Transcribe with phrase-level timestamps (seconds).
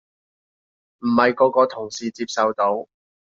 [1.01, 2.87] 唔係個個同事接受到